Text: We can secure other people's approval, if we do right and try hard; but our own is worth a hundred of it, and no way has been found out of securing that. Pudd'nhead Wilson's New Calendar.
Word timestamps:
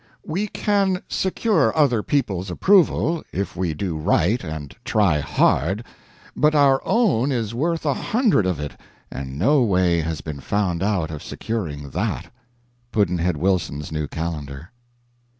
We 0.25 0.47
can 0.47 1.03
secure 1.07 1.77
other 1.77 2.01
people's 2.01 2.49
approval, 2.49 3.23
if 3.31 3.55
we 3.55 3.75
do 3.75 3.95
right 3.95 4.43
and 4.43 4.75
try 4.83 5.19
hard; 5.19 5.83
but 6.35 6.55
our 6.55 6.81
own 6.83 7.31
is 7.31 7.53
worth 7.53 7.85
a 7.85 7.93
hundred 7.93 8.47
of 8.47 8.59
it, 8.59 8.75
and 9.11 9.37
no 9.37 9.61
way 9.61 10.01
has 10.01 10.21
been 10.21 10.39
found 10.39 10.81
out 10.81 11.11
of 11.11 11.21
securing 11.21 11.91
that. 11.91 12.33
Pudd'nhead 12.91 13.37
Wilson's 13.37 13.91
New 13.91 14.07
Calendar. 14.07 14.71